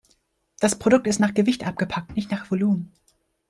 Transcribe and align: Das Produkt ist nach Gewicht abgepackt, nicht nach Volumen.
Das 0.59 0.79
Produkt 0.79 1.05
ist 1.05 1.19
nach 1.19 1.35
Gewicht 1.35 1.63
abgepackt, 1.67 2.15
nicht 2.15 2.31
nach 2.31 2.49
Volumen. 2.49 2.91